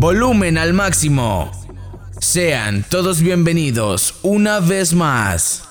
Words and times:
Volumen 0.00 0.58
al 0.58 0.74
máximo. 0.74 1.50
Sean 2.20 2.84
todos 2.88 3.20
bienvenidos 3.20 4.14
una 4.22 4.60
vez 4.60 4.94
más. 4.94 5.64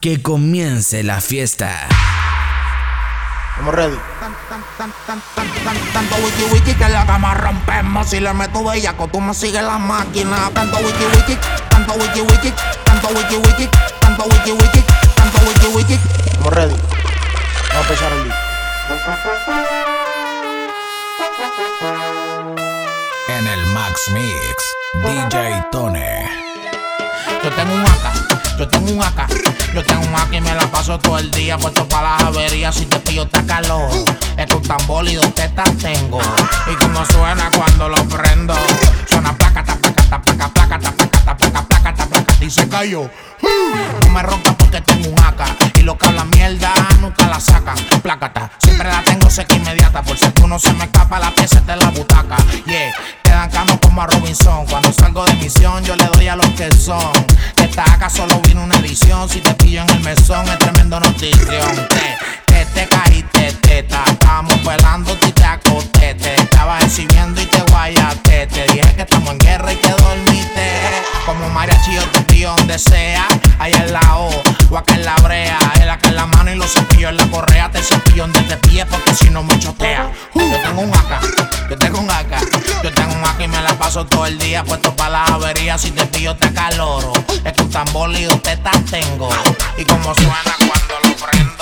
Que 0.00 0.22
comience 0.22 1.02
la 1.02 1.20
fiesta. 1.20 1.86
Estamos 3.50 3.74
ready. 3.74 3.98
Tanto 5.92 6.14
wiki 6.24 6.44
wiki 6.50 6.72
que 6.72 6.84
en 6.84 6.92
la 6.94 7.04
cama 7.04 7.34
rompemos. 7.34 8.08
Si 8.08 8.20
le 8.20 8.32
meto 8.32 8.64
bellaco, 8.64 9.06
tú 9.08 9.20
me 9.20 9.34
sigues 9.34 9.62
la 9.62 9.76
máquina. 9.76 10.50
Tanto 10.54 10.78
wiki 10.78 11.04
wiki, 11.14 11.36
tanto 11.68 11.92
wiki 11.92 12.22
wiki, 12.22 12.54
tanto 12.84 13.08
wiki 13.08 13.36
wiki, 13.36 13.68
tanto 14.00 14.24
wiki 14.24 14.52
wiki, 14.52 14.82
tanto 15.14 15.38
wiki 15.46 15.66
wiki. 15.76 15.98
Estamos 16.24 16.54
ready. 16.54 16.74
Vamos 16.74 17.74
a 17.74 17.80
empezar 17.80 18.12
el 18.12 18.24
día. 18.24 18.34
En 23.42 23.48
el 23.48 23.66
Max 23.66 24.08
Mix, 24.12 24.56
DJ 25.02 25.64
Tone. 25.72 26.28
Yo 27.42 27.50
tengo 27.50 27.74
un 27.74 27.80
AK, 27.80 28.56
yo 28.56 28.68
tengo 28.68 28.92
un 28.92 29.02
AK, 29.02 29.28
yo 29.74 29.82
tengo 29.82 30.02
un 30.02 30.14
AK 30.14 30.32
y 30.34 30.40
me 30.40 30.54
la 30.54 30.64
paso 30.70 30.96
todo 31.00 31.18
el 31.18 31.28
día 31.32 31.58
puesto 31.58 31.88
para 31.88 32.12
las 32.12 32.22
averías. 32.22 32.72
Si 32.72 32.86
te 32.86 33.00
pillo 33.00 33.24
está 33.24 33.44
calor, 33.44 33.90
es 34.36 34.54
un 34.54 34.62
tambor 34.62 35.08
y 35.08 35.18
tengo. 35.80 36.20
Y 36.70 36.74
como 36.76 37.04
suena 37.06 37.50
cuando 37.50 37.88
lo 37.88 38.04
prendo, 38.04 38.54
suena 39.10 39.36
placa, 39.36 39.64
ta, 39.64 39.74
placa, 39.74 40.02
ta, 40.08 40.22
placa, 40.22 40.48
placa, 40.48 40.78
ta, 40.78 40.92
placa, 40.92 41.18
ta, 41.24 41.36
placa, 41.36 41.62
placa, 41.66 41.94
ta, 41.94 42.06
placa, 42.06 42.44
y 42.44 42.48
se 42.48 42.68
cayó. 42.68 43.10
No 44.04 44.08
me 44.10 44.22
rompas 44.22 44.54
porque 44.54 44.80
tengo 44.82 45.08
un 45.08 45.18
AK 45.18 45.78
y 45.78 45.82
lo 45.82 45.98
que 45.98 46.06
habla 46.06 46.24
mierda 46.26 46.72
nunca 47.00 47.26
la 47.26 47.40
sacan. 47.40 47.76
Plácata, 48.02 48.52
siempre 48.58 48.88
la 48.88 49.02
tengo 49.02 49.28
seca 49.28 49.56
inmediata 49.56 50.00
por 50.00 50.16
si 50.16 50.30
tú 50.30 50.46
no 50.46 50.60
se 50.60 50.72
me 50.74 50.84
escapa 50.84 51.18
la 51.18 51.32
pieza 51.32 51.60
de 51.60 51.74
la 51.74 51.90
butaca. 51.90 52.36
Yeah, 52.66 52.94
como 53.80 54.02
a 54.02 54.06
Robinson. 54.06 54.66
Cuando 54.66 54.92
salgo 54.92 55.24
de 55.24 55.34
misión 55.34 55.82
yo 55.84 55.96
le 55.96 56.04
doy 56.06 56.28
a 56.28 56.36
los 56.36 56.46
que 56.50 56.70
son. 56.72 57.12
Esta 57.56 57.84
AK 57.94 58.10
solo 58.10 58.40
vino 58.40 58.62
una 58.62 58.76
edición. 58.78 59.28
Si 59.28 59.40
te 59.40 59.52
pillo 59.54 59.82
en 59.82 59.90
el 59.90 60.00
mesón 60.00 60.46
es 60.48 60.58
tremendo 60.58 61.00
notición. 61.00 61.88
Te 62.74 62.86
caíste 62.86 63.52
teta, 63.62 64.04
estamos 64.06 64.54
pelando 64.58 65.16
y 65.26 65.32
te 65.32 65.44
acosté. 65.44 66.14
Te 66.14 66.34
estaba 66.34 66.78
exhibiendo 66.80 67.40
y 67.40 67.46
te 67.46 67.62
guayaste. 67.62 68.46
Te 68.46 68.64
dije 68.72 68.94
que 68.94 69.02
estamos 69.02 69.30
en 69.30 69.38
guerra 69.38 69.72
y 69.72 69.76
que 69.76 69.88
dormiste. 69.88 70.70
Como 71.26 71.48
mariachi 71.50 71.94
yo 71.94 72.02
te 72.08 72.20
pillo 72.22 72.54
donde 72.56 72.78
sea. 72.78 73.26
Ahí 73.58 73.72
en 73.72 73.92
la 73.92 74.16
O, 74.16 74.30
o 74.70 74.76
acá 74.76 74.94
en 74.94 75.04
la 75.04 75.14
brea. 75.16 75.58
El 75.80 75.88
acá 75.88 76.08
en 76.08 76.16
la 76.16 76.26
mano 76.26 76.52
y 76.52 76.56
los 76.56 76.72
cepillos 76.72 77.10
en 77.10 77.16
la 77.16 77.26
correa. 77.28 77.70
Te 77.70 77.82
cepillo 77.82 78.24
donde 78.24 78.40
te 78.42 78.56
pille 78.56 78.84
porque 78.86 79.14
si 79.14 79.30
no 79.30 79.42
me 79.42 79.58
chotea. 79.58 80.10
Yo 80.34 80.60
tengo 80.60 80.82
un 80.82 80.90
AK, 80.94 81.70
yo 81.70 81.78
tengo 81.78 82.00
un 82.00 82.10
AK. 82.10 82.82
Yo 82.82 82.92
tengo 82.92 83.14
un 83.14 83.24
AK 83.24 83.40
y 83.40 83.48
me 83.48 83.62
la 83.62 83.74
paso 83.78 84.04
todo 84.06 84.26
el 84.26 84.38
día 84.38 84.64
puesto 84.64 84.94
para 84.94 85.10
las 85.10 85.30
averías. 85.30 85.80
Si 85.80 85.90
te 85.90 86.04
pillo 86.06 86.36
te 86.36 86.48
acaloro. 86.48 87.12
Es 87.44 87.52
que 87.52 87.62
un 87.62 87.70
tambor 87.70 88.10
y 88.12 88.26
tetas 88.38 88.84
tengo. 88.90 89.30
Y 89.78 89.84
como 89.84 90.14
suena 90.14 90.54
cuando 90.58 91.08
lo 91.08 91.16
prendo. 91.16 91.61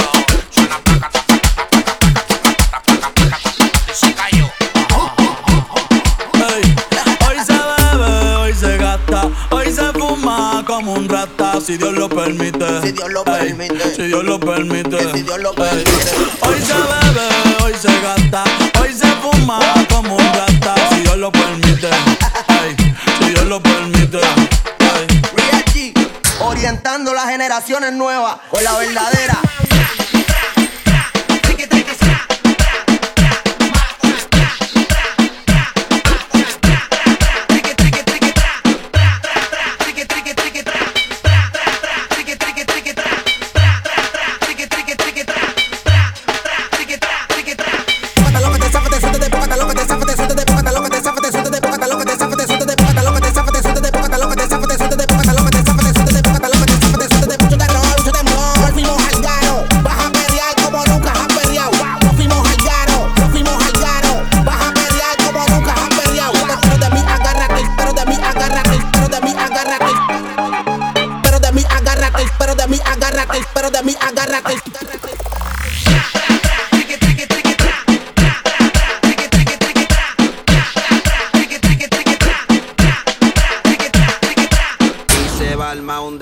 Si 11.71 11.77
Dios 11.77 11.93
lo 11.93 12.09
permite. 12.09 12.83
Si 12.83 12.91
Dios 12.91 13.11
lo 13.13 13.23
permite. 13.23 13.95
Si 13.95 14.03
Dios 14.03 14.25
lo 14.25 14.41
permite. 14.41 14.97
Que 14.97 15.13
si 15.13 15.23
Dios 15.23 15.39
lo 15.39 15.53
permite. 15.53 15.91
Hoy 16.41 16.61
se 16.61 16.75
bebe, 16.75 17.29
hoy 17.63 17.75
se 17.81 18.01
gasta, 18.01 18.43
hoy 18.81 18.93
se 18.93 19.07
fuma 19.23 19.61
como 19.89 20.17
un 20.17 20.25
rata, 20.35 20.75
si 20.91 21.03
Dios 21.03 21.17
lo 21.17 21.31
permite. 21.31 21.87
Ey, 21.87 22.77
Si 23.19 23.31
Dios 23.31 23.45
lo 23.45 23.63
permite. 23.63 24.19
Real 24.19 25.65
G, 25.73 25.95
orientando 26.41 27.15
las 27.15 27.27
generaciones 27.27 27.93
nuevas 27.93 28.39
con 28.51 28.65
la 28.65 28.77
verdadera. 28.77 29.39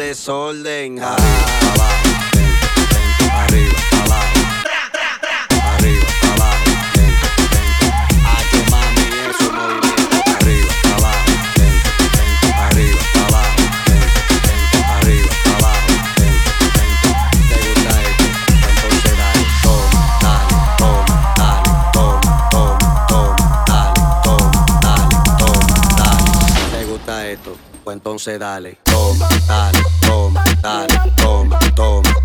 Desorden. 0.08 0.98
Arriba, 1.02 1.19
abajo, 1.74 2.08
arriba, 3.42 3.78
abajo. 4.04 4.41
Arriba, 5.74 6.08
abajo, 6.32 6.70
lento. 6.96 7.28
Hacho, 8.32 8.58
mami, 8.72 9.04
eso 9.28 9.46
movimiento. 9.52 10.16
Arriba, 10.36 10.72
abajo, 10.96 11.32
arriba, 12.64 13.00
abajo, 13.26 13.64
arriba, 14.96 15.32
abajo. 15.58 15.92
¿Te 17.50 17.56
gusta 17.69 17.92
esto? 18.00 18.25
Entonces 18.72 19.12
dale, 19.20 19.44
toma, 19.62 20.00
dale, 20.25 20.54
toma, 20.78 21.16
dale, 21.36 21.69
toma, 21.92 22.32
toma, 22.48 22.80
toma, 23.08 23.36
dale, 23.69 24.00
toma, 24.25 24.60
dale, 24.80 25.16
toma, 25.38 25.76
dale. 26.00 26.25
¿Te 26.72 26.80
gusta 26.86 27.14
esto? 27.28 27.50
Pues 27.84 27.94
entonces 27.96 28.38
dale, 28.38 28.78
toma, 28.84 29.28
dale, 29.46 29.80
dale, 30.60 31.12
toma, 31.16 31.58
toma, 31.74 32.17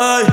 ay, 0.00 0.27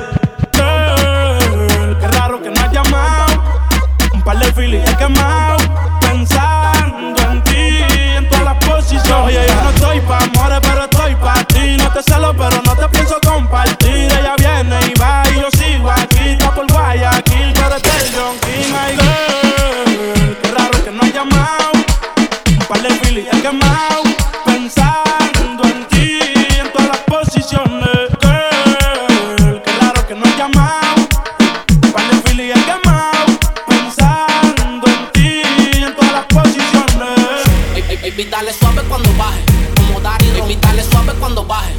Baby, 38.16 38.30
dale 38.30 38.50
suave 38.50 38.82
cuando 38.88 39.10
baje. 39.18 39.44
Como 39.76 40.00
Daryl, 40.00 40.40
baby, 40.40 40.56
suave 40.90 41.12
cuando 41.20 41.44
baje. 41.44 41.74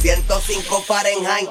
105 0.00 0.82
Fahrenheit. 0.82 1.48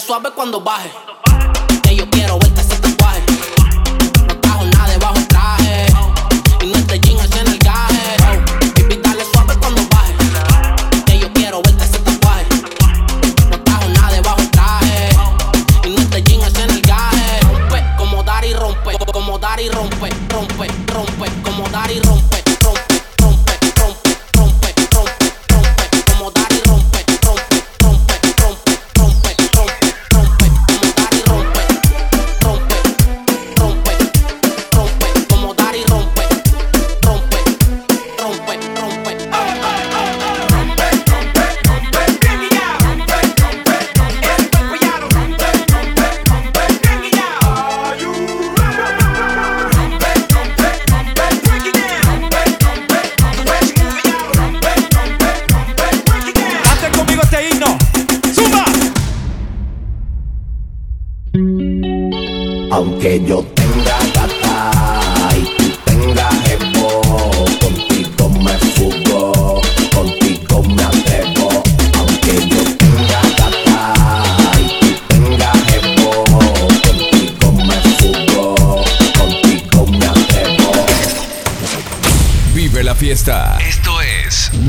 suave 0.00 0.30
cuando 0.30 0.60
baje. 0.60 0.90
Cuando 0.90 1.12
baje. 1.14 1.27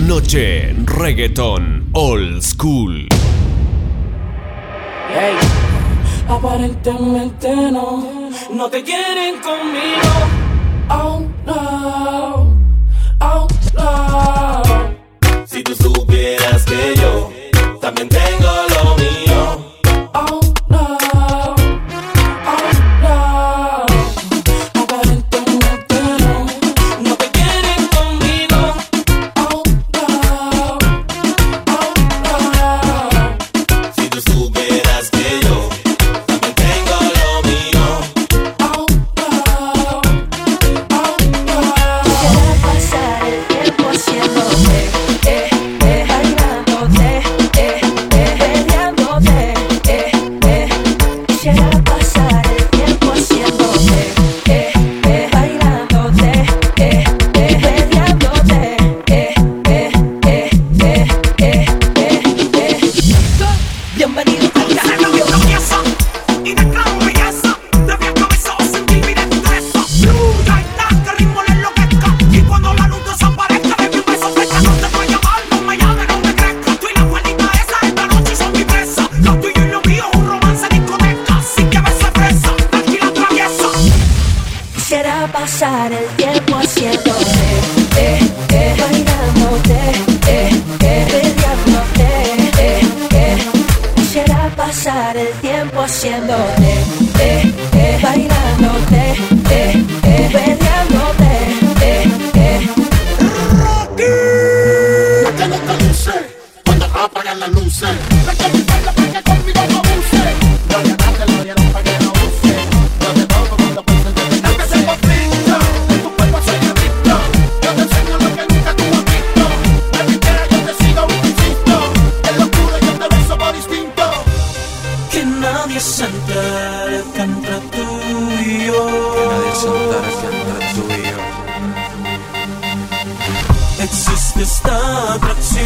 noche, 0.10 0.74
reggaeton 0.86 1.90
old 1.94 2.42
school. 2.42 3.08
Hey. 5.14 5.38
Aparentemente 6.28 7.56
no, 7.72 8.32
no 8.52 8.70
te 8.72 8.82
quieren 8.84 9.36
conmigo. 9.40 10.10
Oh 10.90 11.22
no. 11.46 12.29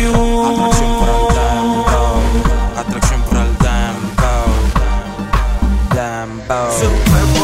Attraction 0.10 0.90
for 1.00 1.08
a 1.08 1.34
damn 1.34 1.70
bow. 1.88 2.12
Attraction 2.82 3.22
for 3.24 3.38
a 3.38 3.56
damn 3.64 3.98
bow. 4.18 4.48
Damn 5.96 6.48
bow. 6.48 7.43